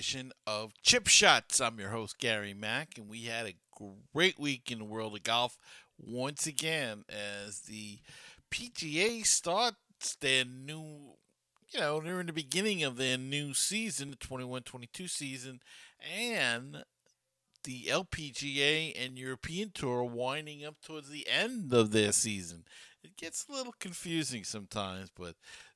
edition 0.00 0.32
of 0.46 0.72
Chip 0.82 1.08
Shots. 1.08 1.60
I'm 1.60 1.78
your 1.78 1.90
host, 1.90 2.18
Gary 2.18 2.54
Mack, 2.54 2.96
and 2.96 3.06
we 3.06 3.24
had 3.24 3.44
a 3.44 3.84
great 4.14 4.38
week 4.38 4.72
in 4.72 4.78
the 4.78 4.84
world 4.86 5.14
of 5.14 5.22
golf 5.24 5.58
once 5.98 6.46
again 6.46 7.04
as 7.10 7.60
the 7.60 7.98
PGA 8.50 9.26
starts 9.26 10.16
their 10.22 10.46
new, 10.46 11.16
you 11.68 11.80
know, 11.80 12.00
they're 12.00 12.18
in 12.18 12.28
the 12.28 12.32
beginning 12.32 12.82
of 12.82 12.96
their 12.96 13.18
new 13.18 13.52
season, 13.52 14.12
the 14.12 14.16
21 14.16 14.62
22 14.62 15.06
season, 15.06 15.60
and 16.18 16.82
the 17.64 17.84
LPGA 17.90 18.94
and 18.98 19.18
European 19.18 19.70
Tour 19.70 20.02
winding 20.04 20.64
up 20.64 20.76
towards 20.82 21.10
the 21.10 21.28
end 21.28 21.74
of 21.74 21.90
their 21.90 22.12
season. 22.12 22.64
It 23.04 23.18
gets 23.18 23.44
a 23.46 23.52
little 23.52 23.74
confusing 23.78 24.44
sometimes, 24.44 25.10
but 25.14 25.34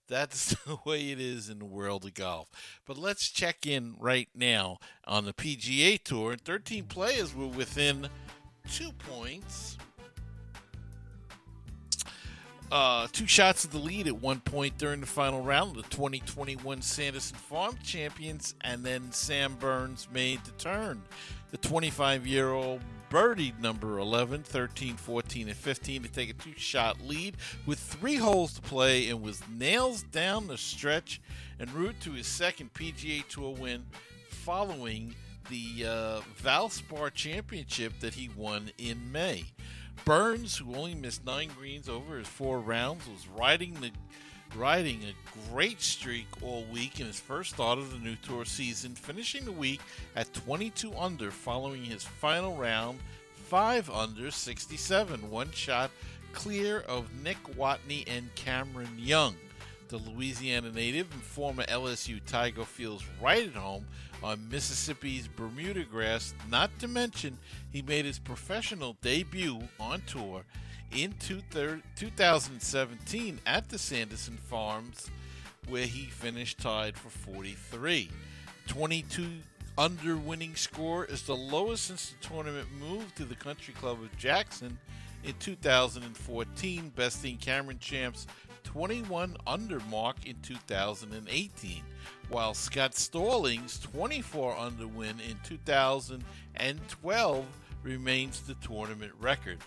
that's 0.09 0.55
the 0.67 0.79
way 0.85 1.11
it 1.11 1.21
is 1.21 1.49
in 1.49 1.59
the 1.59 1.65
world 1.65 2.05
of 2.05 2.15
golf. 2.15 2.51
But 2.87 2.99
let's 2.99 3.31
check 3.31 3.67
in 3.67 3.95
right 3.99 4.29
now 4.35 4.79
on 5.07 5.25
the 5.25 5.33
PGA 5.33 6.03
Tour. 6.03 6.33
And 6.33 6.41
13 6.41 6.85
players 6.85 7.35
were 7.35 7.47
within 7.47 8.09
two 8.71 8.93
points. 8.93 9.77
Uh, 12.73 13.07
two 13.13 13.27
shots 13.27 13.65
of 13.65 13.71
the 13.71 13.79
lead 13.79 14.09
at 14.09 14.21
one 14.21 14.41
point 14.41 14.77
during 14.79 15.01
the 15.01 15.07
final 15.07 15.41
round 15.43 15.77
of 15.77 15.83
the 15.85 15.89
2021 15.91 16.83
Sanderson 16.83 17.37
Farm 17.37 17.77
Champions, 17.85 18.55
and 18.63 18.83
then 18.83 19.13
Sam 19.13 19.55
Burns 19.61 20.09
made 20.13 20.43
the 20.45 20.51
turn. 20.53 21.01
The 21.53 21.59
25 21.59 22.27
year 22.27 22.51
old 22.51 22.81
birdied 23.15 23.61
number 23.61 24.01
11, 24.01 24.43
13, 24.43 24.97
14, 24.97 25.47
and 25.47 25.57
15 25.57 26.03
to 26.03 26.09
take 26.09 26.31
a 26.31 26.33
two 26.33 26.53
shot 26.57 27.01
lead 27.01 27.37
with 27.65 27.79
three 27.79 28.17
holes 28.17 28.55
to 28.55 28.61
play 28.61 29.09
and 29.09 29.23
was 29.23 29.41
nails 29.49 30.03
down 30.03 30.49
the 30.49 30.59
stretch 30.59 31.21
en 31.61 31.73
route 31.73 31.95
to 32.01 32.11
his 32.11 32.27
second 32.27 32.75
PGA 32.75 33.25
Tour 33.29 33.55
win 33.55 33.85
following 34.31 35.15
the 35.49 35.87
uh, 35.87 36.21
Valspar 36.43 37.15
Championship 37.15 37.93
that 38.01 38.15
he 38.15 38.31
won 38.37 38.73
in 38.79 39.13
May. 39.13 39.45
Burns, 40.05 40.57
who 40.57 40.75
only 40.75 40.97
missed 40.97 41.25
nine 41.25 41.51
greens 41.57 41.89
over 41.89 42.19
his 42.19 42.27
four 42.27 42.59
rounds, 42.59 43.07
was 43.07 43.29
riding 43.29 43.75
the 43.75 43.93
riding 44.57 45.01
a 45.05 45.51
great 45.51 45.81
streak 45.81 46.27
all 46.43 46.65
week 46.73 47.01
in 47.01 47.07
his 47.07 47.19
first 47.19 47.55
start 47.55 47.79
of 47.79 47.93
the 47.93 47.99
new 47.99 48.17
tour 48.17 48.45
season, 48.45 48.95
finishing 48.95 49.45
the 49.45 49.53
week 49.53 49.81
at 50.15 50.33
22 50.35 50.95
under 50.97 51.31
following 51.31 51.85
his 51.85 52.05
final 52.05 52.57
round, 52.57 52.99
5 53.47 53.91
under 53.91 54.31
67, 54.31 55.31
one 55.31 55.51
shot 55.53 55.91
clear 56.33 56.81
of 56.81 57.09
Nick 57.23 57.43
Watney 57.57 58.05
and 58.07 58.35
Cameron 58.35 58.97
Young. 58.99 59.37
The 59.89 59.99
Louisiana 59.99 60.73
native 60.73 61.13
and 61.13 61.23
former 61.23 61.65
LSU 61.65 62.21
Tiger 62.27 62.65
feels 62.65 63.05
right 63.23 63.47
at 63.47 63.55
home 63.55 63.87
on 64.23 64.49
Mississippi's 64.51 65.29
Bermuda 65.29 65.85
grass, 65.85 66.35
not 66.51 66.77
to 66.79 66.89
mention 66.89 67.39
he 67.71 67.83
made 67.83 68.05
his 68.05 68.19
professional 68.19 68.97
debut 69.03 69.61
on 69.79 70.03
tour 70.07 70.45
in 70.93 71.15
2017 71.21 73.41
at 73.47 73.69
the 73.69 73.79
Sanderson 73.79 74.37
Farms, 74.37 75.09
where 75.69 75.87
he 75.87 76.07
finished 76.07 76.59
tied 76.59 76.97
for 76.97 77.11
43. 77.11 78.11
22 78.67 79.27
under 79.77 80.17
winning 80.17 80.55
score 80.55 81.05
is 81.05 81.23
the 81.23 81.35
lowest 81.35 81.83
since 81.85 82.11
the 82.11 82.29
tournament 82.29 82.69
moved 82.79 83.17
to 83.17 83.25
the 83.25 83.35
Country 83.35 83.75
Club 83.75 84.01
of 84.01 84.17
Jackson 84.17 84.79
in 85.25 85.35
2014, 85.41 86.93
besting 86.95 87.37
Cameron 87.39 87.81
Champ's 87.81 88.29
21 88.63 89.37
under 89.47 89.81
mark 89.91 90.17
in 90.27 90.37
2018, 90.43 91.83
while 92.29 92.55
Scott 92.55 92.95
Stallings' 92.95 93.81
24 93.81 94.57
under 94.57 94.87
win 94.87 95.17
in 95.29 95.37
2012 95.45 97.45
remains 97.83 98.43
the 98.43 98.55
tournament 98.55 99.13
record. 99.21 99.59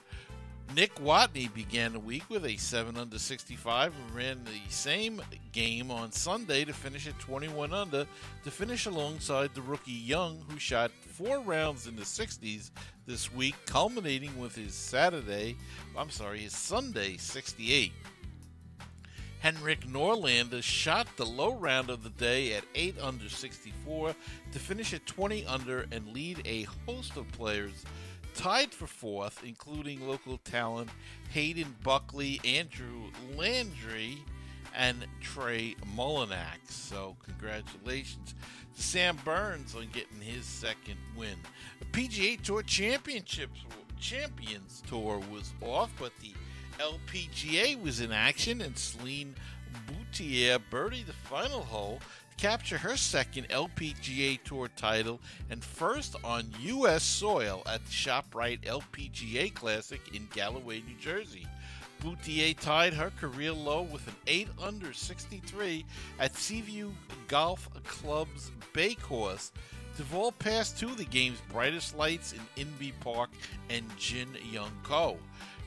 Nick 0.75 0.95
Watney 0.95 1.51
began 1.53 1.94
the 1.94 2.00
week 2.00 2.29
with 2.29 2.45
a 2.45 2.57
7 2.57 2.97
under 2.97 3.17
65 3.17 3.94
and 3.95 4.16
ran 4.16 4.44
the 4.44 4.72
same 4.72 5.22
game 5.51 5.89
on 5.89 6.11
Sunday 6.11 6.66
to 6.66 6.73
finish 6.73 7.07
at 7.07 7.17
21 7.19 7.73
under 7.73 8.05
to 8.44 8.51
finish 8.51 8.85
alongside 8.85 9.53
the 9.55 9.61
rookie 9.61 9.91
Young, 9.91 10.44
who 10.50 10.59
shot 10.59 10.91
four 10.91 11.39
rounds 11.39 11.88
in 11.88 11.95
the 11.95 12.03
60s 12.03 12.69
this 13.05 13.33
week, 13.33 13.55
culminating 13.66 14.38
with 14.39 14.55
his 14.55 14.73
Saturday, 14.73 15.55
I'm 15.97 16.09
sorry, 16.09 16.39
his 16.39 16.55
Sunday 16.55 17.17
68. 17.17 17.94
Henrik 19.39 19.81
Norlander 19.88 20.61
shot 20.61 21.07
the 21.16 21.25
low 21.25 21.53
round 21.53 21.89
of 21.89 22.03
the 22.03 22.09
day 22.09 22.53
at 22.53 22.63
8 22.75 22.95
under 23.01 23.29
64 23.29 24.16
to 24.51 24.59
finish 24.59 24.94
at 24.94 25.05
20 25.05 25.45
under 25.45 25.85
and 25.91 26.07
lead 26.07 26.41
a 26.45 26.63
host 26.85 27.16
of 27.17 27.31
players 27.31 27.85
tied 28.37 28.71
for 28.71 28.85
fourth, 28.85 29.41
including 29.43 30.07
local 30.07 30.37
talent 30.37 30.89
Hayden 31.31 31.75
Buckley, 31.83 32.39
Andrew 32.45 33.09
Landry, 33.35 34.19
and 34.75 35.07
Trey 35.19 35.75
Mullinax. 35.95 36.69
So, 36.69 37.17
congratulations 37.23 38.35
to 38.75 38.81
Sam 38.81 39.17
Burns 39.25 39.75
on 39.75 39.87
getting 39.91 40.21
his 40.21 40.45
second 40.45 40.97
win. 41.17 41.35
The 41.79 41.85
PGA 41.85 42.39
Tour 42.41 42.61
Championships 42.61 43.59
Champions 43.99 44.83
Tour 44.87 45.19
was 45.31 45.51
off, 45.61 45.91
but 45.99 46.11
the 46.21 46.33
LPGA 46.79 47.81
was 47.81 48.01
in 48.01 48.11
action, 48.11 48.61
and 48.61 48.77
Celine 48.77 49.33
Boutier 49.87 50.59
birdied 50.69 51.07
the 51.07 51.13
final 51.13 51.61
hole 51.61 51.99
capture 52.37 52.77
her 52.77 52.95
second 52.95 53.49
LPGA 53.49 54.41
Tour 54.43 54.69
title 54.75 55.19
and 55.49 55.63
first 55.63 56.15
on 56.23 56.45
U.S. 56.61 57.03
soil 57.03 57.63
at 57.65 57.83
the 57.85 57.91
ShopRite 57.91 58.61
LPGA 58.61 59.53
Classic 59.53 60.01
in 60.13 60.27
Galloway, 60.33 60.81
New 60.81 60.95
Jersey. 60.99 61.47
Boutier 61.99 62.53
tied 62.53 62.93
her 62.93 63.11
career 63.19 63.51
low 63.51 63.81
with 63.81 64.07
an 64.07 64.15
8 64.27 64.47
under 64.61 64.93
63 64.93 65.83
at 66.19 66.35
Seaview 66.35 66.91
Golf 67.27 67.67
Club's 67.83 68.51
Bay 68.73 68.93
Course 68.93 69.51
vault 70.07 70.39
past 70.39 70.79
two 70.79 70.87
of 70.87 70.97
the 70.97 71.05
game's 71.05 71.41
brightest 71.49 71.97
lights 71.97 72.33
in 72.33 72.65
Inbee 72.65 72.93
Park 73.01 73.29
and 73.69 73.85
Jin 73.97 74.29
Young 74.51 74.71
Ko. 74.83 75.17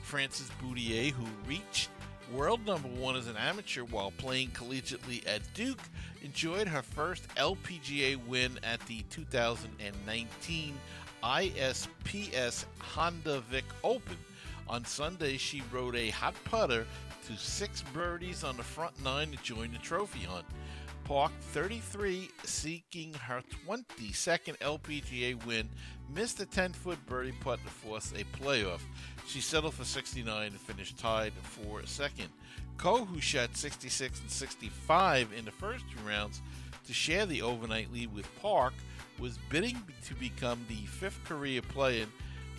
France's 0.01 0.49
Boutier, 0.59 1.11
who 1.11 1.25
reached 1.47 1.89
world 2.33 2.65
number 2.65 2.87
one 2.87 3.15
as 3.15 3.27
an 3.27 3.37
amateur 3.37 3.83
while 3.83 4.11
playing 4.11 4.49
collegiately 4.49 5.27
at 5.27 5.41
Duke, 5.53 5.81
enjoyed 6.23 6.67
her 6.67 6.81
first 6.81 7.27
LPGA 7.35 8.15
win 8.27 8.59
at 8.63 8.79
the 8.87 9.03
2019 9.09 10.79
ISPS 11.23 12.65
Honda 12.79 13.41
Vic 13.41 13.65
Open. 13.83 14.17
On 14.67 14.85
Sunday, 14.85 15.37
she 15.37 15.61
rode 15.71 15.95
a 15.95 16.09
hot 16.09 16.35
putter 16.45 16.85
to 17.27 17.37
six 17.37 17.83
birdies 17.93 18.43
on 18.43 18.57
the 18.57 18.63
front 18.63 18.93
nine 19.03 19.31
to 19.31 19.37
join 19.43 19.71
the 19.71 19.77
trophy 19.79 20.21
hunt. 20.21 20.45
Park 21.11 21.33
33, 21.41 22.29
seeking 22.45 23.13
her 23.15 23.43
22nd 23.67 24.57
LPGA 24.59 25.45
win, 25.45 25.67
missed 26.15 26.39
a 26.39 26.45
10 26.45 26.71
foot 26.71 27.05
birdie 27.05 27.33
putt 27.41 27.59
to 27.65 27.69
force 27.69 28.13
a 28.13 28.23
playoff. 28.41 28.79
She 29.27 29.41
settled 29.41 29.73
for 29.73 29.83
69 29.83 30.47
and 30.47 30.57
finished 30.57 30.97
tied 30.97 31.33
for 31.33 31.85
second. 31.85 32.29
Ko, 32.77 33.03
who 33.03 33.19
shot 33.19 33.57
66 33.57 34.21
and 34.21 34.31
65 34.31 35.33
in 35.37 35.43
the 35.43 35.51
first 35.51 35.83
two 35.91 35.99
rounds 36.07 36.41
to 36.87 36.93
share 36.93 37.25
the 37.25 37.41
overnight 37.41 37.91
lead 37.91 38.13
with 38.13 38.41
Park, 38.41 38.73
was 39.19 39.37
bidding 39.49 39.83
to 40.05 40.15
become 40.15 40.65
the 40.69 40.85
fifth 40.85 41.21
career 41.25 41.61
player 41.61 42.05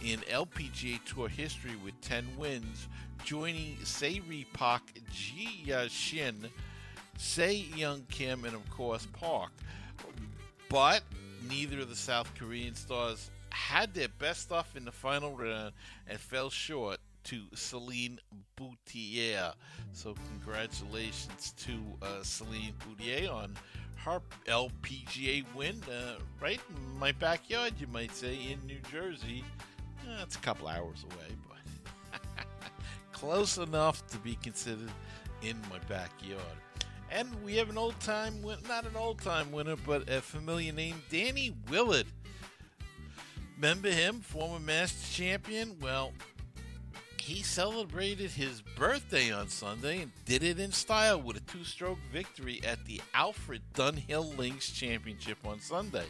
in 0.05 0.19
LPGA 0.31 1.03
Tour 1.07 1.31
history 1.31 1.77
with 1.83 1.99
10 2.03 2.27
wins, 2.37 2.87
joining 3.25 3.79
Se 3.83 4.21
Ri 4.29 4.47
Pak 4.53 4.83
Ji 5.11 5.65
Sei 7.23 7.67
Young 7.77 8.05
Kim, 8.11 8.45
and 8.45 8.55
of 8.55 8.69
course 8.69 9.07
Park. 9.13 9.53
But 10.69 11.03
neither 11.49 11.79
of 11.81 11.89
the 11.89 11.97
South 11.97 12.29
Korean 12.35 12.75
stars 12.75 13.31
had 13.51 13.95
their 13.95 14.09
best 14.19 14.43
stuff 14.43 14.77
in 14.77 14.85
the 14.85 14.93
final 14.93 15.35
round 15.37 15.73
and 16.09 16.19
fell 16.19 16.51
short 16.51 16.99
to 17.25 17.45
Celine 17.55 18.19
Boutier. 18.57 19.53
So, 19.93 20.17
congratulations 20.33 21.55
to 21.59 21.73
uh, 22.03 22.23
Celine 22.25 22.75
Boutier 22.85 23.31
on 23.31 23.55
her 23.99 24.21
LPGA 24.47 25.45
win, 25.55 25.81
uh, 25.89 26.17
right 26.41 26.61
in 26.69 26.99
my 26.99 27.13
backyard, 27.13 27.75
you 27.79 27.87
might 27.87 28.15
say, 28.17 28.35
in 28.35 28.67
New 28.67 28.81
Jersey. 28.91 29.45
Uh, 30.11 30.25
a 30.25 30.39
couple 30.39 30.67
hours 30.67 31.05
away, 31.05 31.37
but 31.49 32.45
close 33.13 33.59
enough 33.59 34.05
to 34.09 34.19
be 34.19 34.35
considered 34.43 34.91
in 35.43 35.57
my 35.71 35.79
backyard. 35.89 36.59
And 37.15 37.29
we 37.45 37.57
have 37.57 37.69
an 37.69 37.77
old 37.77 37.99
time, 38.01 38.43
not 38.67 38.87
an 38.87 38.97
old 38.97 39.21
time 39.21 39.53
winner, 39.53 39.77
but 39.77 40.09
a 40.09 40.23
familiar 40.23 40.73
name, 40.73 41.03
Danny 41.11 41.55
Willett. 41.69 42.07
Remember 43.57 43.91
him, 43.91 44.21
former 44.21 44.59
Master 44.59 45.13
Champion? 45.13 45.77
Well, 45.79 46.15
he 47.19 47.43
celebrated 47.43 48.31
his 48.31 48.63
birthday 48.63 49.31
on 49.31 49.49
Sunday 49.49 50.01
and 50.01 50.11
did 50.25 50.43
it 50.43 50.59
in 50.59 50.73
style 50.73 51.21
with 51.21 51.37
a 51.37 51.41
two 51.41 51.65
stroke 51.65 51.99
victory 52.11 52.63
at 52.67 52.83
the 52.87 53.03
Alfred 53.13 53.61
Dunhill 53.75 54.37
Links 54.39 54.71
Championship 54.71 55.37
on 55.45 55.61
Sunday. 55.61 56.07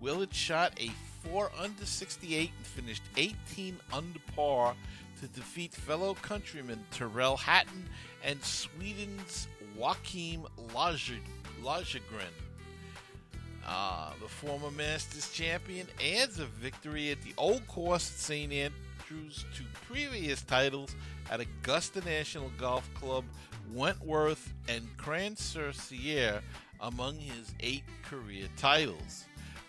Willett 0.00 0.34
shot 0.34 0.72
a 0.80 0.90
4 1.28 1.52
under 1.58 1.84
68 1.84 2.50
and 2.56 2.66
finished 2.66 3.02
18 3.18 3.76
under 3.92 4.18
par 4.34 4.74
to 5.20 5.26
defeat 5.28 5.74
fellow 5.74 6.14
countryman 6.14 6.84
Tyrrell 6.90 7.36
Hatton 7.36 7.84
and 8.24 8.42
Sweden's 8.42 9.48
Joachim 9.78 10.44
Lagergren. 10.74 12.34
Uh, 13.66 14.12
the 14.20 14.28
former 14.28 14.70
Masters 14.70 15.30
champion 15.30 15.86
adds 16.16 16.38
a 16.38 16.46
victory 16.46 17.10
at 17.10 17.20
the 17.22 17.34
Old 17.36 17.66
Course 17.68 18.10
at 18.10 18.18
St. 18.18 18.52
Andrews 18.52 19.44
to 19.54 19.62
previous 19.86 20.42
titles 20.42 20.94
at 21.30 21.40
Augusta 21.40 22.00
National 22.00 22.50
Golf 22.58 22.88
Club, 22.94 23.24
Wentworth, 23.72 24.52
and 24.68 24.88
Crans-sur-Sierre 24.96 26.40
among 26.80 27.18
his 27.18 27.52
eight 27.60 27.84
career 28.02 28.48
titles. 28.56 29.26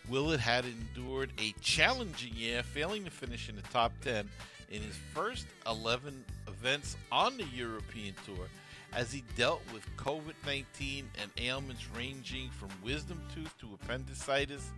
Willett 0.07 0.39
had 0.39 0.65
endured 0.65 1.31
a 1.37 1.53
challenging 1.61 2.33
year, 2.33 2.63
failing 2.63 3.03
to 3.03 3.11
finish 3.11 3.49
in 3.49 3.55
the 3.55 3.61
top 3.63 3.91
10 4.01 4.29
in 4.71 4.81
his 4.81 4.95
first 5.13 5.45
11 5.67 6.23
events 6.47 6.95
on 7.11 7.37
the 7.37 7.45
European 7.53 8.15
Tour 8.25 8.47
as 8.93 9.11
he 9.11 9.23
dealt 9.35 9.61
with 9.73 9.85
COVID 9.97 10.33
19 10.45 11.09
and 11.21 11.31
ailments 11.37 11.87
ranging 11.95 12.49
from 12.49 12.69
wisdom 12.83 13.21
tooth 13.33 13.55
to 13.59 13.67
appendicitis 13.73 14.71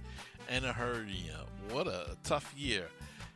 and 0.50 0.66
a 0.66 0.74
hernia. 0.74 1.46
What 1.70 1.88
a 1.88 2.18
tough 2.24 2.54
year. 2.58 2.88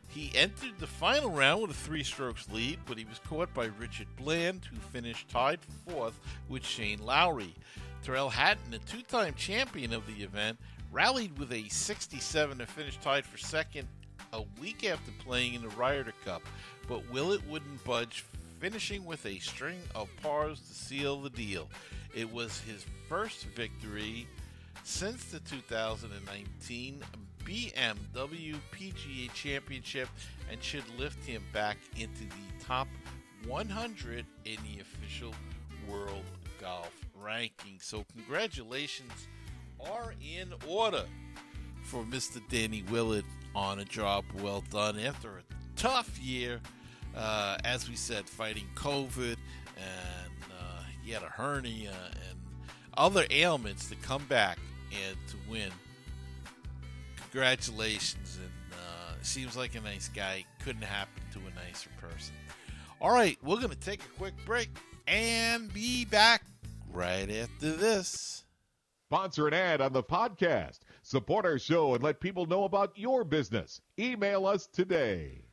He 0.08 0.32
entered 0.34 0.78
the 0.78 0.86
final 0.86 1.30
round 1.30 1.62
with 1.62 1.72
a 1.72 1.74
three 1.74 2.02
strokes 2.02 2.48
lead, 2.50 2.78
but 2.86 2.96
he 2.96 3.04
was 3.04 3.18
caught 3.28 3.52
by 3.52 3.66
Richard 3.66 4.06
Bland, 4.16 4.64
who 4.64 4.76
finished 4.76 5.28
tied 5.28 5.58
fourth 5.86 6.18
with 6.48 6.64
Shane 6.64 7.04
Lowry. 7.04 7.54
Tyrrell 8.02 8.30
Hatton, 8.30 8.72
a 8.72 8.78
two 8.78 9.02
time 9.02 9.34
champion 9.34 9.92
of 9.92 10.06
the 10.06 10.22
event, 10.22 10.58
rallied 10.92 11.38
with 11.38 11.52
a 11.52 11.68
67 11.68 12.58
to 12.58 12.66
finish 12.66 12.96
tied 12.98 13.26
for 13.26 13.36
second 13.36 13.88
a 14.32 14.42
week 14.60 14.84
after 14.88 15.10
playing 15.18 15.54
in 15.54 15.62
the 15.62 15.68
Ryder 15.68 16.12
Cup, 16.24 16.42
but 16.88 17.10
Willett 17.10 17.46
wouldn't 17.48 17.84
budge, 17.84 18.24
finishing 18.58 19.04
with 19.04 19.24
a 19.26 19.38
string 19.38 19.80
of 19.94 20.08
pars 20.22 20.60
to 20.60 20.74
seal 20.74 21.20
the 21.20 21.30
deal. 21.30 21.68
It 22.14 22.32
was 22.32 22.60
his 22.60 22.84
first 23.08 23.44
victory 23.54 24.26
since 24.84 25.24
the 25.26 25.40
2019 25.40 27.02
BMW 27.44 28.54
PGA 28.72 29.32
Championship 29.32 30.08
and 30.50 30.62
should 30.62 30.84
lift 30.98 31.24
him 31.24 31.42
back 31.52 31.76
into 31.96 32.24
the 32.24 32.64
top 32.64 32.88
100 33.46 34.26
in 34.44 34.56
the 34.64 34.80
official 34.80 35.34
World 35.88 36.24
Golf 36.60 36.92
ranking. 37.14 37.78
So, 37.80 38.04
congratulations 38.12 39.12
are 39.80 40.14
in 40.20 40.52
order 40.66 41.04
for 41.84 42.02
Mr. 42.04 42.40
Danny 42.48 42.82
Willett 42.90 43.24
on 43.54 43.78
a 43.78 43.84
job 43.84 44.24
well 44.40 44.64
done 44.70 44.98
after 44.98 45.38
a 45.38 45.42
tough 45.76 46.18
year. 46.18 46.60
Uh, 47.16 47.56
as 47.64 47.88
we 47.88 47.96
said, 47.96 48.28
fighting 48.28 48.66
COVID, 48.74 49.36
and 49.76 50.32
uh, 50.52 50.82
he 51.02 51.10
had 51.10 51.22
a 51.22 51.26
hernia 51.26 51.94
and 52.28 52.38
other 52.96 53.26
ailments 53.30 53.88
to 53.88 53.96
come 53.96 54.24
back 54.26 54.58
and 54.90 55.16
to 55.28 55.36
win. 55.50 55.70
Congratulations, 57.16 58.38
and 58.40 58.52
uh, 58.72 59.14
seems 59.22 59.56
like 59.56 59.74
a 59.74 59.80
nice 59.80 60.08
guy. 60.08 60.44
Couldn't 60.62 60.82
happen 60.82 61.22
to 61.32 61.38
a 61.38 61.66
nicer 61.66 61.90
person. 62.00 62.34
All 63.00 63.12
right, 63.12 63.38
we're 63.42 63.56
going 63.56 63.70
to 63.70 63.76
take 63.76 64.00
a 64.02 64.18
quick 64.18 64.34
break 64.44 64.68
and 65.06 65.72
be 65.72 66.04
back 66.04 66.42
right 66.92 67.30
after 67.30 67.72
this. 67.72 68.44
Sponsor 69.08 69.46
an 69.48 69.54
ad 69.54 69.80
on 69.80 69.92
the 69.92 70.02
podcast. 70.02 70.80
Support 71.02 71.46
our 71.46 71.58
show 71.58 71.94
and 71.94 72.02
let 72.02 72.20
people 72.20 72.46
know 72.46 72.64
about 72.64 72.92
your 72.96 73.22
business. 73.22 73.80
Email 73.98 74.46
us 74.46 74.66
today. 74.66 75.45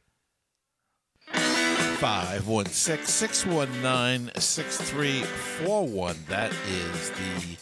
516 2.03 3.05
619 3.05 4.29
6341. 4.35 6.15
That 6.27 6.51
is 6.67 7.11
the 7.11 7.57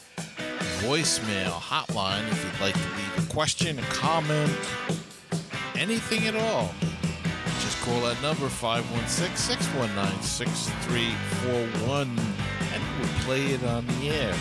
voicemail 0.83 1.51
hotline 1.51 2.27
if 2.31 2.43
you'd 2.43 2.59
like 2.59 2.73
to 2.73 2.79
leave 2.79 3.29
a 3.29 3.31
question, 3.31 3.77
a 3.77 3.83
comment, 3.83 4.51
anything 5.75 6.25
at 6.25 6.35
all. 6.35 6.73
Just 7.59 7.79
call 7.81 8.01
that 8.01 8.19
number 8.23 8.49
516 8.49 9.37
619 9.37 10.23
6341 10.23 12.09
and 12.73 12.81
we'll 12.97 13.09
play 13.21 13.45
it 13.53 13.63
on 13.63 13.85
the 13.85 14.09
air. 14.09 14.33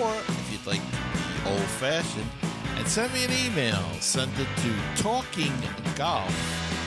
Or 0.00 0.14
if 0.16 0.48
you'd 0.50 0.66
like 0.66 0.80
to 0.80 0.96
be 0.96 1.50
old 1.50 1.60
fashioned, 1.76 2.30
and 2.78 2.88
send 2.88 3.12
me 3.12 3.24
an 3.26 3.32
email. 3.44 3.84
Send 4.00 4.32
it 4.38 4.48
to 4.56 5.02
talkinggolf 5.02 6.32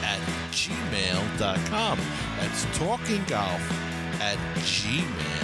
at 0.04 0.20
gmail.com. 0.56 2.00
That's 2.40 2.66
talkinggolf 2.78 3.62
at 4.22 4.38
gmail.com. 4.64 5.36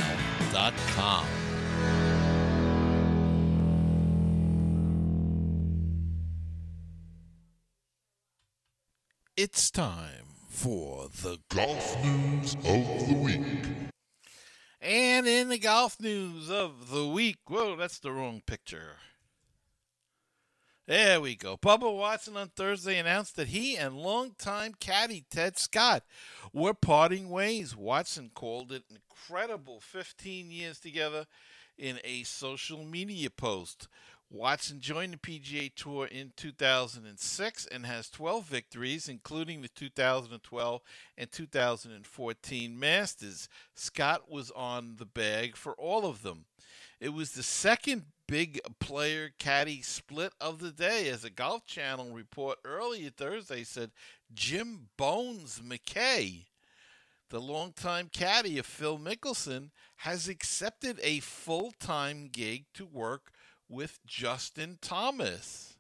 It's 9.36 9.70
time 9.72 10.28
for 10.50 11.10
the 11.22 11.40
golf 11.54 12.02
news 12.04 12.56
of 12.56 13.08
the 13.08 13.16
week. 13.22 13.42
And 14.80 15.28
in 15.28 15.50
the 15.50 15.60
golf 15.60 16.00
news 16.00 16.50
of 16.50 16.90
the 16.90 17.06
week, 17.06 17.38
whoa, 17.48 17.76
that's 17.76 18.00
the 18.00 18.14
wrong 18.14 18.42
picture. 18.46 18.96
There 20.92 21.22
we 21.22 21.36
go. 21.36 21.56
Bubba 21.56 21.98
Watson 21.98 22.36
on 22.36 22.50
Thursday 22.50 22.98
announced 22.98 23.38
that 23.38 23.48
he 23.48 23.78
and 23.78 23.96
longtime 23.96 24.74
caddy 24.78 25.24
Ted 25.32 25.58
Scott 25.58 26.04
were 26.52 26.74
parting 26.74 27.30
ways. 27.30 27.78
Watson 27.78 28.30
called 28.36 28.74
it 28.74 28.84
incredible 28.90 29.80
15 29.80 30.52
years 30.52 30.82
together 30.82 31.28
in 31.78 32.00
a 32.04 32.24
social 32.24 32.84
media 32.84 33.30
post. 33.30 33.88
Watson 34.30 34.82
joined 34.82 35.14
the 35.14 35.18
PGA 35.18 35.74
Tour 35.74 36.08
in 36.08 36.34
2006 36.36 37.68
and 37.68 37.86
has 37.86 38.10
12 38.10 38.46
victories, 38.46 39.08
including 39.08 39.62
the 39.62 39.70
2012 39.70 40.82
and 41.18 41.32
2014 41.32 42.78
Masters. 42.78 43.48
Scott 43.76 44.30
was 44.30 44.52
on 44.52 44.96
the 44.98 45.06
bag 45.06 45.56
for 45.56 45.72
all 45.72 46.06
of 46.06 46.22
them. 46.22 46.44
It 47.00 47.14
was 47.14 47.32
the 47.32 47.44
second 47.44 48.04
big 48.32 48.62
player 48.80 49.30
caddy 49.40 49.82
split 49.82 50.32
of 50.40 50.60
the 50.60 50.72
day, 50.72 51.10
as 51.10 51.26
a 51.26 51.30
Golf 51.30 51.66
Channel 51.66 52.12
report 52.14 52.60
earlier 52.64 53.10
Thursday 53.10 53.66
said 53.66 53.92
Jim 54.34 54.88
Bones 54.96 55.60
McKay, 55.60 56.46
the 57.30 57.42
longtime 57.42 58.10
caddy 58.14 58.58
of 58.58 58.66
Phil 58.66 58.98
Mickelson, 58.98 59.72
has 59.98 60.30
accepted 60.30 60.98
a 61.04 61.20
full 61.20 61.74
time 61.78 62.30
gig 62.32 62.68
to 62.76 62.86
work 62.86 63.34
with 63.68 64.00
Justin 64.08 64.78
Thomas. 64.82 65.76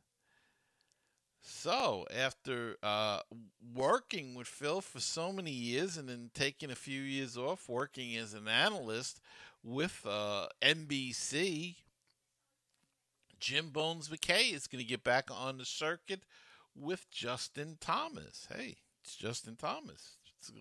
So, 1.41 2.05
after 2.13 2.75
uh, 2.84 3.22
working 3.74 4.36
with 4.36 4.48
Phil 4.48 4.81
for 4.81 5.00
so 5.00 5.31
many 5.31 5.51
years 5.51 5.96
and 5.96 6.10
then 6.10 6.31
taking 6.34 6.70
a 6.70 6.75
few 6.75 7.00
years 7.00 7.38
off 7.38 7.70
working 7.70 8.17
as 8.17 8.34
an 8.34 8.50
analyst 8.50 9.22
with 9.63 10.05
uh, 10.05 10.48
NBC, 10.62 11.75
Jim 13.41 13.69
Bones 13.69 14.07
McKay 14.07 14.53
is 14.53 14.67
going 14.67 14.83
to 14.83 14.89
get 14.89 15.03
back 15.03 15.29
on 15.31 15.57
the 15.57 15.65
circuit 15.65 16.21
with 16.75 17.10
Justin 17.10 17.77
Thomas. 17.81 18.48
Hey, 18.55 18.77
it's 19.03 19.15
Justin 19.15 19.55
Thomas. 19.55 20.17
It's 20.38 20.51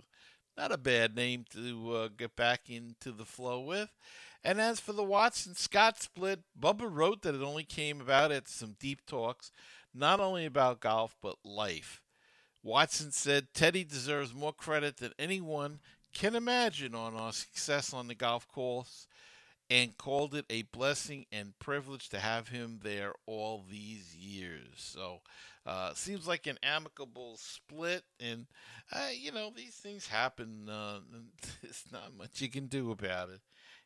not 0.57 0.73
a 0.73 0.79
bad 0.79 1.15
name 1.15 1.45
to 1.53 1.93
uh, 1.93 2.09
get 2.17 2.35
back 2.35 2.71
into 2.71 3.13
the 3.13 3.27
flow 3.27 3.61
with. 3.61 3.91
And 4.43 4.59
as 4.59 4.81
for 4.81 4.95
the 4.95 5.05
Watson 5.05 5.55
Scott 5.55 6.01
split, 6.01 6.41
Bubba 6.59 6.91
wrote 6.91 7.21
that 7.23 7.35
it 7.35 7.43
only 7.43 7.65
came 7.65 8.01
about 8.01 8.33
at 8.33 8.49
some 8.49 8.77
deep 8.81 9.05
talks, 9.07 9.53
not 9.95 10.19
only 10.19 10.47
about 10.47 10.81
golf, 10.81 11.15
but 11.21 11.37
life. 11.45 12.01
Watson 12.63 13.13
said 13.13 13.49
Teddy 13.53 13.85
deserves 13.85 14.35
more 14.35 14.55
credit 14.55 14.97
than 14.97 15.13
anyone 15.19 15.81
can 16.15 16.35
imagine 16.35 16.95
on 16.95 17.15
our 17.15 17.33
success 17.33 17.93
on 17.93 18.09
the 18.09 18.15
golf 18.15 18.49
course 18.49 19.07
and 19.71 19.97
called 19.97 20.35
it 20.35 20.45
a 20.50 20.62
blessing 20.62 21.27
and 21.31 21.59
privilege 21.61 22.09
to 22.09 22.19
have 22.19 22.49
him 22.49 22.81
there 22.83 23.12
all 23.27 23.65
these 23.71 24.17
years. 24.17 24.67
So, 24.77 25.21
uh, 25.65 25.95
seems 25.95 26.27
like 26.27 26.47
an 26.47 26.59
amicable 26.62 27.37
split, 27.39 28.03
and 28.19 28.47
uh, 28.93 29.11
you 29.15 29.31
know 29.31 29.53
these 29.55 29.75
things 29.75 30.09
happen. 30.09 30.69
Uh, 30.69 30.99
there's 31.62 31.85
not 31.93 32.17
much 32.17 32.41
you 32.41 32.49
can 32.49 32.67
do 32.67 32.91
about 32.91 33.31
it. 33.31 33.41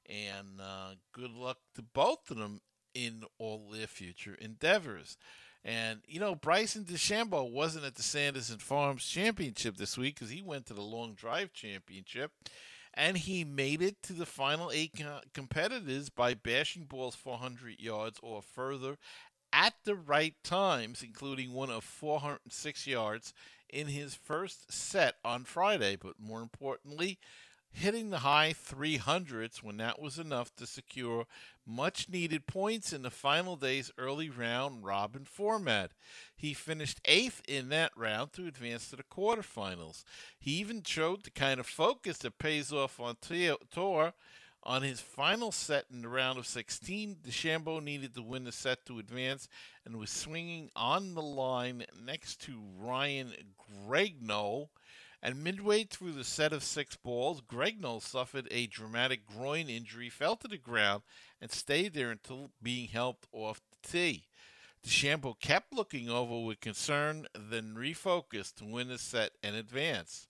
And 0.06 0.60
uh, 0.60 0.94
good 1.12 1.30
luck 1.30 1.58
to 1.76 1.82
both 1.82 2.30
of 2.30 2.36
them 2.36 2.60
in 2.94 3.24
all 3.38 3.70
their 3.70 3.86
future 3.86 4.36
endeavors. 4.40 5.16
And, 5.64 6.00
you 6.06 6.20
know, 6.20 6.34
Bryson 6.34 6.84
DeChambeau 6.84 7.50
wasn't 7.50 7.86
at 7.86 7.94
the 7.94 8.02
Sanderson 8.02 8.58
Farms 8.58 9.06
Championship 9.06 9.76
this 9.76 9.96
week 9.96 10.16
because 10.16 10.30
he 10.30 10.42
went 10.42 10.66
to 10.66 10.74
the 10.74 10.82
Long 10.82 11.14
Drive 11.14 11.54
Championship. 11.54 12.32
And 12.96 13.18
he 13.18 13.44
made 13.44 13.82
it 13.82 14.02
to 14.04 14.12
the 14.12 14.26
final 14.26 14.70
eight 14.72 14.92
competitors 15.32 16.10
by 16.10 16.34
bashing 16.34 16.84
balls 16.84 17.14
400 17.14 17.80
yards 17.80 18.18
or 18.22 18.40
further 18.40 18.96
at 19.52 19.74
the 19.84 19.94
right 19.94 20.34
times, 20.44 21.02
including 21.02 21.52
one 21.52 21.70
of 21.70 21.84
406 21.84 22.86
yards 22.86 23.32
in 23.68 23.88
his 23.88 24.14
first 24.14 24.72
set 24.72 25.16
on 25.24 25.44
Friday. 25.44 25.96
But 25.96 26.20
more 26.20 26.40
importantly, 26.40 27.18
hitting 27.74 28.10
the 28.10 28.20
high 28.20 28.54
300s 28.54 29.62
when 29.62 29.76
that 29.78 30.00
was 30.00 30.18
enough 30.18 30.54
to 30.56 30.66
secure 30.66 31.26
much 31.66 32.08
needed 32.08 32.46
points 32.46 32.92
in 32.92 33.02
the 33.02 33.10
final 33.10 33.56
day's 33.56 33.90
early 33.98 34.30
round 34.30 34.84
robin 34.84 35.24
format. 35.24 35.90
He 36.36 36.54
finished 36.54 37.00
eighth 37.04 37.42
in 37.48 37.70
that 37.70 37.90
round 37.96 38.32
to 38.34 38.46
advance 38.46 38.88
to 38.90 38.96
the 38.96 39.02
quarterfinals. 39.02 40.04
He 40.38 40.52
even 40.52 40.82
showed 40.84 41.24
the 41.24 41.30
kind 41.30 41.58
of 41.58 41.66
focus 41.66 42.18
that 42.18 42.38
pays 42.38 42.72
off 42.72 43.00
on 43.00 43.16
tour. 43.70 44.12
On 44.66 44.80
his 44.80 45.00
final 45.00 45.52
set 45.52 45.84
in 45.92 46.00
the 46.00 46.08
round 46.08 46.38
of 46.38 46.46
16, 46.46 47.16
DeChambeau 47.26 47.82
needed 47.82 48.14
to 48.14 48.22
win 48.22 48.44
the 48.44 48.52
set 48.52 48.86
to 48.86 48.98
advance 48.98 49.46
and 49.84 49.98
was 49.98 50.08
swinging 50.08 50.70
on 50.74 51.14
the 51.14 51.22
line 51.22 51.84
next 52.02 52.40
to 52.42 52.62
Ryan 52.78 53.34
Gregnoll 53.86 54.68
and 55.24 55.42
midway 55.42 55.84
through 55.84 56.12
the 56.12 56.22
set 56.22 56.52
of 56.52 56.62
six 56.62 56.96
balls, 56.96 57.40
Gregnoll 57.40 58.02
suffered 58.02 58.46
a 58.50 58.66
dramatic 58.66 59.26
groin 59.26 59.70
injury, 59.70 60.10
fell 60.10 60.36
to 60.36 60.46
the 60.46 60.58
ground, 60.58 61.02
and 61.40 61.50
stayed 61.50 61.94
there 61.94 62.10
until 62.10 62.50
being 62.62 62.88
helped 62.88 63.26
off 63.32 63.62
the 63.70 63.88
tee. 63.88 64.24
DeChambeau 64.86 65.40
kept 65.40 65.72
looking 65.72 66.10
over 66.10 66.44
with 66.44 66.60
concern, 66.60 67.26
then 67.34 67.74
refocused 67.74 68.56
to 68.56 68.66
win 68.66 68.88
the 68.88 68.98
set 68.98 69.32
and 69.42 69.56
advance. 69.56 70.28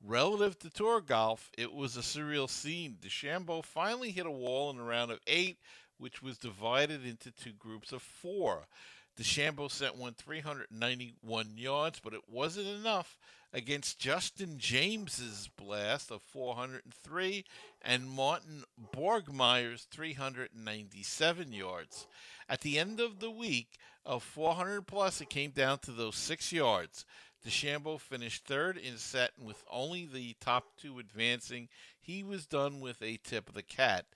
Relative 0.00 0.56
to 0.60 0.70
tour 0.70 1.00
golf, 1.00 1.50
it 1.58 1.72
was 1.72 1.96
a 1.96 2.00
surreal 2.00 2.48
scene. 2.48 2.96
DeChambeau 3.02 3.64
finally 3.64 4.12
hit 4.12 4.24
a 4.24 4.30
wall 4.30 4.70
in 4.70 4.78
a 4.78 4.84
round 4.84 5.10
of 5.10 5.18
eight, 5.26 5.58
which 5.98 6.22
was 6.22 6.38
divided 6.38 7.04
into 7.04 7.32
two 7.32 7.52
groups 7.54 7.90
of 7.90 8.02
four. 8.02 8.68
DeChambeau 9.18 9.68
sent 9.68 9.96
one 9.96 10.14
391 10.14 11.54
yards, 11.56 11.98
but 11.98 12.14
it 12.14 12.22
wasn't 12.28 12.68
enough 12.68 13.18
against 13.52 13.98
Justin 13.98 14.58
James's 14.58 15.48
blast 15.56 16.10
of 16.10 16.22
403 16.22 17.44
and 17.82 18.08
Martin 18.08 18.64
Borgmeier's 18.94 19.86
397 19.90 21.52
yards. 21.52 22.06
At 22.48 22.60
the 22.60 22.78
end 22.78 23.00
of 23.00 23.20
the 23.20 23.30
week 23.30 23.78
of 24.04 24.22
400 24.22 24.86
plus, 24.86 25.20
it 25.20 25.30
came 25.30 25.50
down 25.50 25.78
to 25.80 25.92
those 25.92 26.16
six 26.16 26.52
yards. 26.52 27.04
DeChambeau 27.46 28.00
finished 28.00 28.44
third 28.44 28.76
in 28.76 28.98
set, 28.98 29.30
and 29.38 29.46
with 29.46 29.64
only 29.70 30.04
the 30.04 30.34
top 30.40 30.64
two 30.76 30.98
advancing, 30.98 31.68
he 32.00 32.22
was 32.22 32.46
done 32.46 32.80
with 32.80 33.00
a 33.00 33.18
tip 33.18 33.48
of 33.48 33.54
the 33.54 33.62
cat 33.62 34.06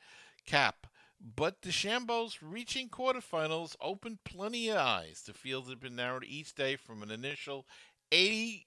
cap. 0.45 0.87
But 1.21 1.63
DeChambeau's 1.63 2.43
reaching 2.43 2.89
quarterfinals 2.89 3.77
opened 3.81 4.25
plenty 4.25 4.71
of 4.71 4.79
eyes. 4.79 5.23
The 5.25 5.33
field 5.33 5.69
had 5.69 5.79
been 5.79 5.95
narrowed 5.95 6.25
each 6.25 6.55
day 6.55 6.75
from 6.75 7.03
an 7.03 7.13
initial 7.13 7.65
80 8.11 8.67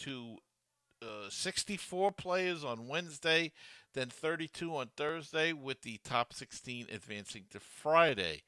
to 0.00 0.36
uh, 1.02 1.30
64 1.30 2.12
players 2.12 2.64
on 2.64 2.88
Wednesday, 2.88 3.52
then 3.94 4.08
32 4.08 4.74
on 4.74 4.90
Thursday, 4.96 5.52
with 5.52 5.82
the 5.82 5.98
top 6.04 6.32
16 6.32 6.86
advancing 6.92 7.44
to 7.50 7.60
Friday. 7.60 8.42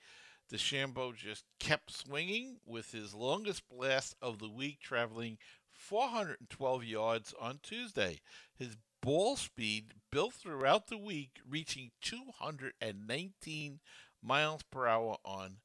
DeChambeau 0.52 1.16
just 1.16 1.44
kept 1.58 1.90
swinging 1.90 2.56
with 2.66 2.92
his 2.92 3.14
longest 3.14 3.62
blast 3.70 4.14
of 4.20 4.38
the 4.38 4.50
week, 4.50 4.80
traveling 4.80 5.38
412 5.70 6.84
yards 6.84 7.34
on 7.40 7.58
Tuesday. 7.62 8.20
His 8.58 8.76
ball 9.00 9.36
speed 9.36 9.94
built 10.10 10.34
throughout 10.34 10.88
the 10.88 10.98
week, 10.98 11.40
reaching 11.48 11.90
219 12.02 13.80
miles 14.22 14.62
per 14.70 14.86
hour 14.86 15.16
on 15.24 15.56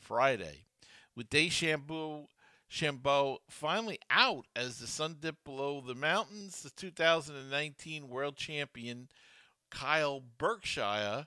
Friday. 0.00 0.64
With 1.14 1.28
DeChambeau 1.28 2.26
Chambeau 2.72 3.38
finally 3.50 3.98
out 4.08 4.46
as 4.56 4.78
the 4.78 4.86
sun 4.86 5.16
dipped 5.20 5.44
below 5.44 5.82
the 5.82 5.94
mountains. 5.94 6.62
The 6.62 6.70
2019 6.70 8.08
world 8.08 8.36
champion 8.36 9.08
Kyle 9.70 10.22
Berkshire, 10.38 11.26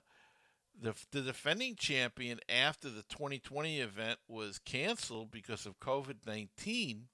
the, 0.80 0.94
the 1.12 1.20
defending 1.20 1.76
champion 1.76 2.40
after 2.48 2.90
the 2.90 3.04
2020 3.04 3.80
event 3.80 4.18
was 4.26 4.58
canceled 4.58 5.30
because 5.30 5.66
of 5.66 5.78
COVID 5.78 6.26
19. 6.26 7.04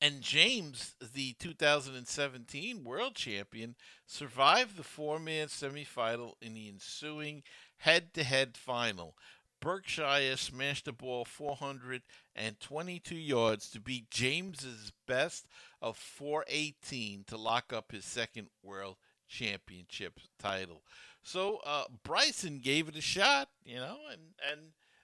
And 0.00 0.22
James, 0.22 0.94
the 1.12 1.34
2017 1.34 2.84
world 2.84 3.14
champion, 3.14 3.74
survived 4.06 4.78
the 4.78 4.82
four 4.82 5.18
man 5.18 5.48
semifinal 5.48 6.32
in 6.40 6.54
the 6.54 6.68
ensuing 6.68 7.42
head 7.76 8.14
to 8.14 8.24
head 8.24 8.56
final. 8.56 9.14
Berkshire 9.60 10.36
smashed 10.36 10.86
the 10.86 10.92
ball 10.92 11.24
422 11.24 13.14
yards 13.14 13.70
to 13.70 13.80
beat 13.80 14.10
James's 14.10 14.92
best 15.06 15.46
of 15.82 15.96
418 15.96 17.24
to 17.28 17.36
lock 17.36 17.72
up 17.72 17.92
his 17.92 18.04
second 18.04 18.48
world 18.62 18.96
championship 19.28 20.18
title. 20.38 20.82
So 21.22 21.60
uh, 21.64 21.84
Bryson 22.02 22.60
gave 22.62 22.88
it 22.88 22.96
a 22.96 23.00
shot, 23.00 23.48
you 23.64 23.76
know, 23.76 23.98
and 24.10 24.20
and 24.50 24.60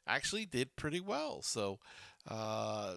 actually 0.07 0.47
did 0.47 0.77
pretty 0.77 1.01
well. 1.01 1.43
So 1.43 1.79
uh, 2.29 2.97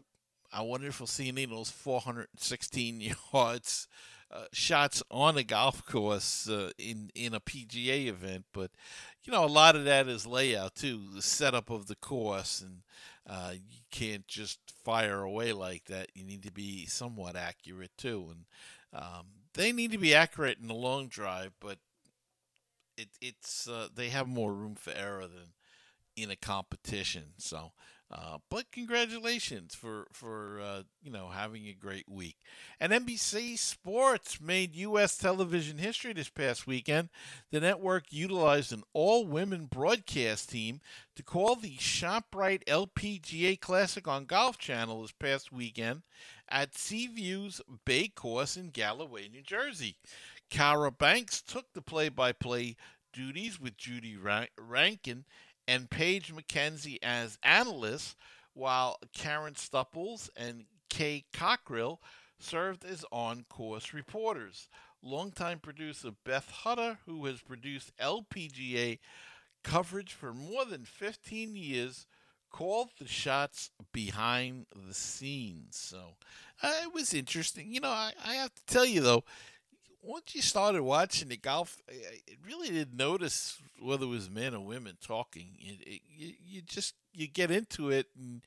I 0.51 0.61
wonder 0.61 0.87
if 0.87 0.99
we'll 0.99 1.07
see 1.07 1.27
any 1.27 1.43
of 1.43 1.49
those 1.49 1.69
416 1.69 3.15
yards 3.33 3.87
uh, 4.31 4.45
shots 4.53 5.01
on 5.09 5.37
a 5.37 5.43
golf 5.43 5.83
course 5.85 6.47
uh, 6.47 6.71
in 6.77 7.09
in 7.15 7.33
a 7.33 7.39
PGA 7.39 8.07
event, 8.07 8.45
but 8.53 8.71
you 9.29 9.35
know 9.35 9.45
a 9.45 9.47
lot 9.47 9.75
of 9.75 9.85
that 9.85 10.07
is 10.07 10.25
layout 10.25 10.73
too, 10.73 11.03
the 11.13 11.21
setup 11.21 11.69
of 11.69 11.85
the 11.85 11.93
course, 11.93 12.61
and 12.61 12.81
uh, 13.29 13.51
you 13.53 13.81
can't 13.91 14.27
just 14.27 14.59
fire 14.83 15.21
away 15.21 15.53
like 15.53 15.85
that. 15.85 16.07
You 16.15 16.23
need 16.23 16.41
to 16.41 16.51
be 16.51 16.87
somewhat 16.87 17.35
accurate 17.35 17.91
too, 17.95 18.31
and 18.31 18.45
um, 18.91 19.27
they 19.53 19.71
need 19.71 19.91
to 19.91 19.99
be 19.99 20.15
accurate 20.15 20.57
in 20.59 20.67
the 20.67 20.73
long 20.73 21.09
drive, 21.09 21.51
but 21.59 21.77
it, 22.97 23.09
it's 23.21 23.67
uh, 23.67 23.89
they 23.93 24.09
have 24.09 24.27
more 24.27 24.51
room 24.51 24.73
for 24.73 24.93
error 24.97 25.27
than 25.27 25.53
in 26.15 26.31
a 26.31 26.35
competition. 26.35 27.25
So 27.37 27.73
uh, 28.11 28.39
but 28.49 28.71
congratulations 28.71 29.75
for 29.75 30.07
for 30.11 30.59
uh, 30.59 30.81
you 31.03 31.11
know 31.11 31.27
having 31.27 31.67
a 31.67 31.73
great 31.73 32.09
week. 32.09 32.37
And 32.79 32.91
NBC 32.91 33.57
Sports 33.57 34.41
made 34.41 34.75
U.S. 34.75 35.15
television 35.15 35.77
history 35.77 36.13
this 36.13 36.29
past 36.29 36.65
weekend. 36.65 37.09
The 37.51 37.59
network 37.59 38.05
utilized 38.09 38.73
an 38.73 38.83
all-women 38.93 39.65
broadcast 39.65 40.49
team 40.49 40.81
to 41.15 41.23
call 41.23 41.55
the 41.55 41.75
Shoprite 41.75 42.63
LPGA 42.65 43.59
Classic 43.59 44.07
on 44.07 44.25
Golf 44.25 44.57
Channel 44.57 45.03
this 45.03 45.11
past 45.11 45.51
weekend 45.51 46.01
at 46.49 46.73
Seaview's 46.73 47.61
Bay 47.85 48.07
Course 48.07 48.57
in 48.57 48.71
Galloway, 48.71 49.27
New 49.27 49.43
Jersey. 49.43 49.97
Cara 50.49 50.91
Banks 50.91 51.43
took 51.43 51.73
the 51.73 51.81
play-by-play 51.81 52.75
duties 53.13 53.59
with 53.59 53.77
Judy 53.77 54.17
Rankin 54.57 55.25
and 55.69 55.87
Paige 55.87 56.33
Mackenzie 56.33 56.97
as 57.03 57.37
analysts, 57.43 58.15
while 58.55 58.97
Karen 59.13 59.53
Stupples 59.53 60.27
and 60.35 60.65
Kay 60.89 61.25
Cockerill 61.31 61.99
served 62.39 62.83
as 62.83 63.05
on 63.11 63.45
course 63.49 63.93
reporters. 63.93 64.67
Longtime 65.03 65.59
producer 65.59 66.09
Beth 66.25 66.49
Hutter, 66.49 66.97
who 67.05 67.23
has 67.27 67.41
produced 67.41 67.95
LPGA 67.97 68.97
coverage 69.63 70.11
for 70.11 70.33
more 70.33 70.65
than 70.65 70.85
15 70.85 71.55
years, 71.55 72.07
called 72.49 72.89
the 72.99 73.07
shots 73.07 73.69
behind 73.93 74.65
the 74.87 74.95
scenes. 74.95 75.77
So 75.77 76.15
uh, 76.63 76.73
it 76.81 76.95
was 76.95 77.13
interesting. 77.13 77.71
You 77.71 77.81
know, 77.81 77.89
I, 77.89 78.13
I 78.25 78.33
have 78.33 78.55
to 78.55 78.65
tell 78.65 78.85
you, 78.85 79.01
though, 79.01 79.23
once 80.01 80.33
you 80.33 80.41
started 80.41 80.81
watching 80.81 81.29
the 81.29 81.37
golf, 81.37 81.77
it 81.87 82.37
really 82.45 82.69
didn't 82.69 82.97
notice 82.97 83.57
whether 83.81 84.05
it 84.05 84.09
was 84.09 84.29
men 84.29 84.53
or 84.53 84.65
women 84.65 84.97
talking. 85.05 85.49
It, 85.59 85.87
it, 85.87 86.01
you, 86.07 86.33
you 86.45 86.61
just 86.61 86.95
you 87.13 87.27
get 87.27 87.51
into 87.51 87.89
it 87.89 88.07
and 88.17 88.41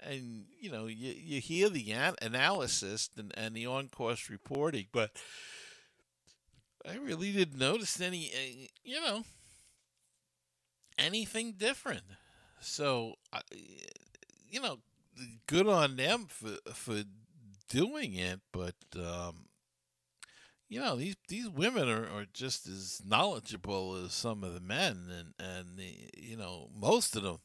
and 0.00 0.44
you 0.60 0.70
know 0.70 0.86
you 0.86 1.14
you 1.16 1.40
hear 1.40 1.68
the 1.68 1.92
an- 1.92 2.16
analysis 2.20 3.08
and, 3.16 3.32
and 3.36 3.54
the 3.54 3.66
on 3.66 3.88
course 3.88 4.28
reporting, 4.28 4.86
but 4.92 5.10
I 6.88 6.96
really 6.96 7.32
didn't 7.32 7.58
notice 7.58 8.00
any 8.00 8.30
eh, 8.32 8.66
you 8.84 9.00
know 9.00 9.24
anything 10.98 11.52
different. 11.52 12.02
So 12.60 13.14
you 14.50 14.60
know, 14.60 14.78
good 15.46 15.66
on 15.66 15.96
them 15.96 16.26
for 16.28 16.56
for 16.72 17.02
doing 17.68 18.14
it, 18.14 18.40
but 18.52 18.74
um, 18.96 19.46
you 20.68 20.80
know 20.80 20.96
these 20.96 21.16
these 21.28 21.48
women 21.48 21.88
are, 21.88 22.06
are 22.08 22.26
just 22.32 22.66
as 22.68 23.02
knowledgeable 23.06 23.96
as 24.04 24.12
some 24.12 24.42
of 24.44 24.54
the 24.54 24.60
men 24.60 25.08
and 25.10 25.34
and 25.38 25.78
the, 25.78 26.10
you 26.16 26.36
know 26.36 26.68
most 26.74 27.16
of 27.16 27.22
them 27.22 27.38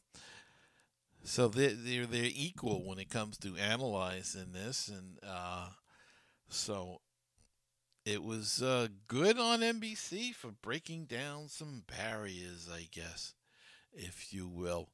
So 1.24 1.48
they're, 1.48 1.74
they're 1.74 2.06
they're 2.06 2.30
equal 2.32 2.84
when 2.84 2.98
it 2.98 3.10
comes 3.10 3.36
to 3.38 3.56
analyzing 3.56 4.52
this, 4.52 4.88
and 4.88 5.18
uh, 5.26 5.68
so 6.48 7.00
it 8.04 8.22
was 8.22 8.62
uh, 8.62 8.88
good 9.08 9.38
on 9.38 9.60
NBC 9.60 10.34
for 10.34 10.50
breaking 10.62 11.06
down 11.06 11.48
some 11.48 11.84
barriers, 11.86 12.68
I 12.72 12.88
guess, 12.90 13.34
if 13.92 14.32
you 14.32 14.48
will. 14.48 14.90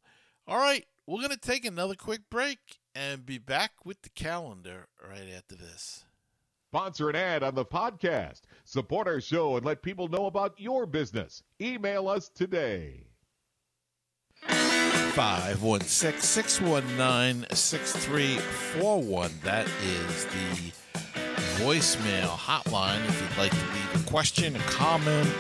All 0.47 0.59
right, 0.59 0.87
we're 1.07 1.23
gonna 1.23 1.37
take 1.37 1.65
another 1.65 1.95
quick 1.95 2.29
break 2.31 2.59
and 2.95 3.25
be 3.27 3.39
back 3.39 3.73
with 3.85 4.03
the 4.03 4.11
calendar 4.11 4.89
right 5.03 5.29
after 5.35 5.55
this. 5.57 6.05
Sponsor 6.71 7.09
an 7.09 7.17
ad 7.17 7.43
on 7.43 7.55
the 7.55 7.65
podcast. 7.65 8.43
Support 8.65 9.09
our 9.09 9.23
show 9.23 9.57
and 9.57 9.65
let 9.65 9.81
people 9.81 10.07
know 10.07 10.27
about 10.27 10.53
your 10.59 10.85
business. 10.85 11.43
Email 11.63 12.09
us 12.09 12.29
today. 12.29 13.07
516 14.43 16.21
619 16.21 17.47
6341. 17.57 19.31
That 19.45 19.67
is 19.83 20.27
the 20.27 20.73
voicemail 21.65 22.29
hotline 22.37 23.03
if 23.09 23.19
you'd 23.23 23.39
like 23.39 23.51
to 23.51 23.57
leave 23.57 24.07
a 24.07 24.11
question, 24.11 24.55
a 24.55 24.59
comment, 24.59 25.35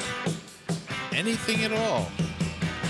anything 1.12 1.62
at 1.62 1.72
all. 1.72 2.10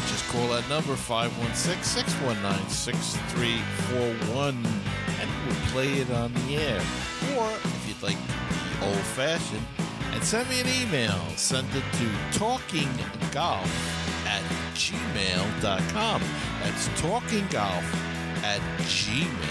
Just 0.07 0.29
call 0.29 0.47
that 0.51 0.69
number 0.69 0.95
516 0.95 1.83
619 1.83 2.69
6341 2.71 4.65
and 5.21 5.29
we'll 5.45 5.57
play 5.73 5.95
it 5.95 6.11
on 6.13 6.33
the 6.35 6.57
air. 6.57 6.81
Or 7.37 7.78
like 8.03 8.17
to 8.17 8.23
be 8.29 8.87
old 8.87 8.97
fashioned 8.97 9.67
and 10.13 10.23
send 10.23 10.49
me 10.49 10.61
an 10.61 10.67
email, 10.83 11.21
send 11.37 11.69
it 11.75 11.85
to 11.93 12.07
talkinggolf 12.39 13.69
at 14.27 14.43
gmail.com. 14.75 16.23
That's 16.63 16.89
talkinggolf 17.01 17.85
at 18.43 18.61
gmail.com. 18.81 19.49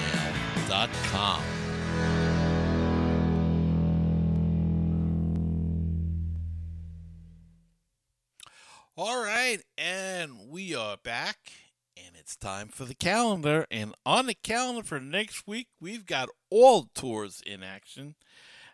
All 9.00 9.24
right, 9.24 9.60
and 9.78 10.50
we 10.50 10.74
are 10.74 10.98
back, 10.98 11.52
and 11.96 12.16
it's 12.18 12.36
time 12.36 12.70
for 12.70 12.84
the 12.84 12.96
calendar. 12.96 13.68
And 13.70 13.94
on 14.06 14.26
the 14.26 14.34
calendar 14.34 14.82
for 14.82 15.00
next 15.00 15.46
week, 15.46 15.68
we've 15.80 16.06
got 16.06 16.30
all 16.50 16.88
tours 16.96 17.42
in 17.46 17.62
action 17.62 18.16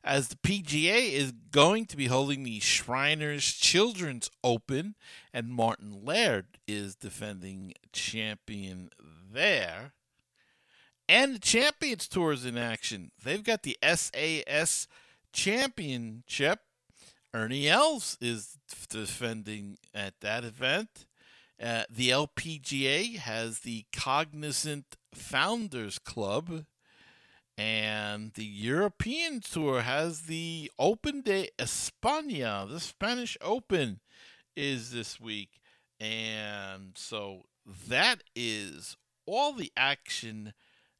as 0.03 0.27
the 0.27 0.35
PGA 0.35 1.11
is 1.11 1.31
going 1.51 1.85
to 1.85 1.97
be 1.97 2.07
holding 2.07 2.43
the 2.43 2.59
Shriners 2.59 3.53
Children's 3.53 4.29
Open, 4.43 4.95
and 5.33 5.49
Martin 5.49 6.03
Laird 6.03 6.57
is 6.67 6.95
defending 6.95 7.73
champion 7.93 8.89
there. 9.31 9.93
And 11.07 11.35
the 11.35 11.39
Champions 11.39 12.07
Tour 12.07 12.33
is 12.33 12.45
in 12.45 12.57
action. 12.57 13.11
They've 13.23 13.43
got 13.43 13.63
the 13.63 13.77
SAS 13.83 14.87
Championship. 15.31 16.59
Ernie 17.33 17.67
Els 17.67 18.17
is 18.21 18.57
defending 18.89 19.77
at 19.93 20.19
that 20.21 20.43
event. 20.43 21.07
Uh, 21.61 21.83
the 21.89 22.09
LPGA 22.09 23.17
has 23.17 23.59
the 23.59 23.85
Cognizant 23.95 24.97
Founders 25.13 25.99
Club. 25.99 26.65
And 27.57 28.33
the 28.33 28.45
European 28.45 29.41
Tour 29.41 29.81
has 29.81 30.21
the 30.21 30.71
Open 30.79 31.21
de 31.21 31.49
España. 31.59 32.67
The 32.67 32.79
Spanish 32.79 33.37
Open 33.41 33.99
is 34.55 34.91
this 34.91 35.19
week. 35.19 35.59
And 35.99 36.93
so 36.95 37.43
that 37.87 38.23
is 38.35 38.97
all 39.27 39.53
the 39.53 39.71
action 39.77 40.53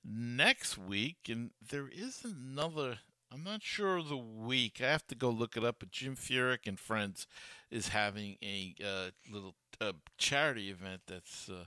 next 0.06 0.78
week. 0.78 1.28
And 1.28 1.52
there 1.68 1.90
is 1.92 2.24
another, 2.24 3.00
I'm 3.32 3.44
not 3.44 3.64
sure 3.64 3.98
of 3.98 4.10
the 4.10 4.18
week. 4.18 4.80
I 4.80 4.92
have 4.92 5.08
to 5.08 5.16
go 5.16 5.32
look 5.32 5.58
it 5.58 5.64
up. 5.64 5.78
But 5.80 5.90
Jim 5.90 6.16
Furyk 6.16 6.68
and 6.68 6.80
Friends 6.80 7.26
is 7.72 7.88
having 7.88 8.38
a 8.44 8.76
uh, 8.84 9.10
little 9.32 9.56
uh, 9.82 9.94
charity 10.20 10.70
event 10.70 11.02
that's. 11.08 11.50
Uh, 11.50 11.66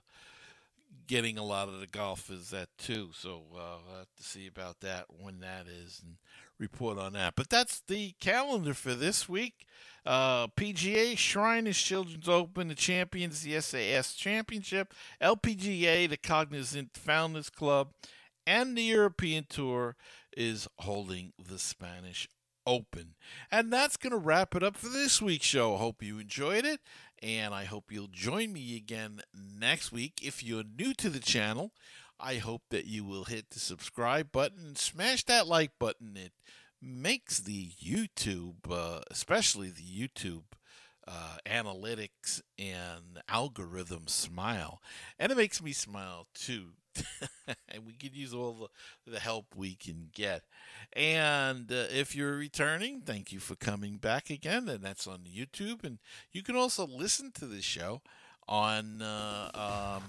getting 1.07 1.39
a 1.39 1.45
lot 1.45 1.69
of 1.69 1.81
the 1.81 1.87
golf 1.87 2.31
is 2.31 2.51
that 2.51 2.69
too. 2.79 3.11
So 3.13 3.43
uh, 3.55 3.59
I'll 3.59 3.99
have 3.99 4.15
to 4.17 4.23
see 4.23 4.47
about 4.47 4.81
that 4.81 5.07
when 5.09 5.41
that 5.41 5.67
is 5.67 6.01
and 6.05 6.17
report 6.59 6.99
on 6.99 7.13
that. 7.15 7.35
But 7.37 7.51
that's 7.51 7.81
the 7.87 8.15
calendar 8.21 8.75
for 8.75 8.95
this 8.95 9.29
week. 9.29 9.67
Uh, 10.05 10.47
PGA 10.49 11.19
Shriners 11.19 11.79
Children's 11.79 12.29
Open, 12.29 12.69
the 12.69 12.75
Champions, 12.75 13.43
the 13.43 13.61
SAS 13.61 14.15
Championship, 14.15 14.95
LPGA, 15.21 16.09
the 16.09 16.17
Cognizant 16.17 16.97
Founders 16.97 17.51
Club, 17.51 17.89
and 18.47 18.79
the 18.79 18.83
European 18.83 19.47
Tour 19.49 19.97
is 20.37 20.69
holding 20.79 21.33
the 21.39 21.59
Spanish 21.59 22.29
Open. 22.67 23.15
And 23.51 23.73
that's 23.73 23.97
going 23.97 24.13
to 24.13 24.17
wrap 24.17 24.55
it 24.55 24.63
up 24.63 24.77
for 24.77 24.89
this 24.89 25.21
week's 25.23 25.47
show. 25.47 25.77
Hope 25.77 26.03
you 26.03 26.19
enjoyed 26.19 26.65
it 26.65 26.81
and 27.23 27.55
I 27.55 27.65
hope 27.65 27.91
you'll 27.91 28.09
join 28.09 28.53
me 28.53 28.77
again 28.77 29.21
next 29.35 29.93
week. 29.93 30.21
If 30.23 30.43
you're 30.43 30.65
new 30.79 30.95
to 30.95 31.09
the 31.11 31.21
channel, 31.21 31.73
I 32.19 32.37
hope 32.37 32.63
that 32.71 32.87
you 32.87 33.05
will 33.05 33.25
hit 33.25 33.51
the 33.51 33.59
subscribe 33.59 34.33
button, 34.33 34.77
smash 34.77 35.25
that 35.25 35.47
like 35.47 35.73
button. 35.79 36.17
It 36.17 36.33
makes 36.81 37.41
the 37.41 37.71
YouTube, 37.83 38.71
uh, 38.71 39.01
especially 39.11 39.71
the 39.71 39.83
YouTube 39.83 40.45
uh, 41.07 41.37
analytics 41.47 42.41
and 42.59 43.23
algorithm 43.29 44.09
smile. 44.09 44.81
And 45.19 45.31
it 45.31 45.37
makes 45.37 45.63
me 45.63 45.73
smile 45.73 46.27
too. 46.35 46.71
and 47.69 47.87
we 47.87 47.93
could 47.93 48.15
use 48.15 48.35
all 48.35 48.71
the, 49.05 49.13
the 49.13 49.21
help 49.21 49.55
we 49.57 49.75
can 49.75 50.11
get. 50.15 50.43
And 50.93 51.71
uh, 51.71 51.87
if 51.91 52.15
you're 52.15 52.37
returning, 52.37 53.01
thank 53.01 53.33
you 53.33 53.41
for 53.41 53.55
coming 53.55 53.97
back 53.97 54.31
again. 54.31 54.69
And 54.69 54.83
that's 54.83 55.07
on 55.07 55.21
YouTube. 55.21 55.85
And 55.85 55.99
you 56.33 56.43
can 56.43 56.57
also 56.57 56.87
listen 56.87 57.33
to 57.33 57.47
the 57.47 57.63
show 57.63 58.03
on 58.49 59.03
uh, 59.03 59.51
um, 59.99 60.05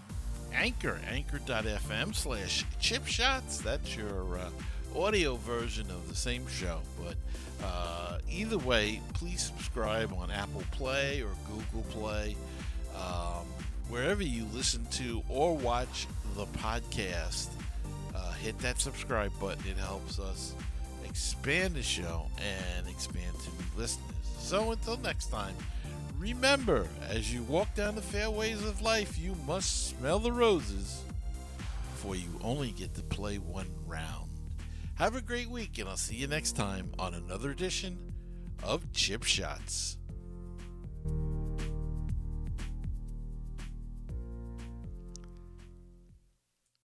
Anchor, 0.54 1.00
anchor.fm 1.10 2.15
slash 2.15 2.65
chip 2.80 3.06
shots. 3.06 3.60
That's 3.60 3.95
your 3.95 4.38
uh, 4.38 4.50
audio 4.95 5.36
version 5.36 5.89
of 5.89 6.08
the 6.08 6.15
same 6.15 6.47
show. 6.47 6.80
But 7.04 7.15
uh, 7.63 8.19
either 8.30 8.58
way, 8.58 9.02
please 9.13 9.43
subscribe 9.43 10.13
on 10.13 10.32
Apple 10.32 10.63
Play 10.71 11.21
or 11.21 11.32
Google 11.47 11.84
Play. 11.91 12.36
Um, 12.95 13.45
wherever 13.89 14.23
you 14.23 14.45
listen 14.54 14.86
to 14.91 15.23
or 15.30 15.56
watch 15.56 16.08
the 16.36 16.45
podcast, 16.45 17.50
uh, 18.15 18.32
hit 18.34 18.58
that 18.60 18.80
subscribe 18.80 19.32
button. 19.39 19.63
It 19.69 19.78
helps 19.78 20.19
us 20.19 20.54
expand 21.04 21.76
the 21.76 21.84
show 21.84 22.28
and 22.38 22.88
expand 22.88 23.34
to 23.39 23.50
new 23.50 23.82
listeners. 23.82 24.06
So 24.39 24.71
until 24.71 24.97
next 24.97 25.28
time, 25.28 25.56
remember 26.17 26.88
as 27.10 27.34
you 27.34 27.43
walk 27.43 27.73
down 27.76 27.95
the 27.95 28.02
fairways 28.02 28.63
of 28.63 28.82
life, 28.82 29.17
you 29.17 29.36
must 29.45 29.89
smell 29.89 30.19
the 30.19 30.32
roses, 30.32 31.02
for 31.95 32.15
you 32.15 32.30
only 32.43 32.71
get 32.71 32.93
to 32.95 33.02
play 33.02 33.38
one 33.38 33.69
round. 33.86 34.30
Have 34.95 35.15
a 35.15 35.21
great 35.21 35.50
week, 35.50 35.78
and 35.78 35.88
I'll 35.88 35.97
see 35.97 36.15
you 36.15 36.28
next 36.28 36.54
time 36.56 36.91
on 36.97 37.13
another 37.13 37.52
edition 37.52 38.13
of 38.63 38.91
Chip 38.93 39.23
Shots. 39.23 39.97